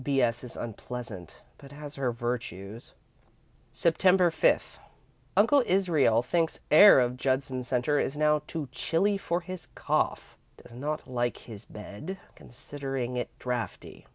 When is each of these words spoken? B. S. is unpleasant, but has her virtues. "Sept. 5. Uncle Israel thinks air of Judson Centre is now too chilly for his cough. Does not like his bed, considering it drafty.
B. 0.03 0.19
S. 0.19 0.43
is 0.43 0.57
unpleasant, 0.57 1.41
but 1.59 1.71
has 1.71 1.93
her 1.93 2.11
virtues. 2.11 2.93
"Sept. 3.71 3.99
5. 4.33 4.79
Uncle 5.37 5.61
Israel 5.67 6.23
thinks 6.23 6.59
air 6.71 6.99
of 6.99 7.17
Judson 7.17 7.63
Centre 7.63 7.99
is 7.99 8.17
now 8.17 8.41
too 8.47 8.67
chilly 8.71 9.19
for 9.19 9.41
his 9.41 9.67
cough. 9.75 10.39
Does 10.57 10.73
not 10.73 11.07
like 11.07 11.37
his 11.37 11.65
bed, 11.65 12.17
considering 12.33 13.15
it 13.15 13.29
drafty. 13.37 14.07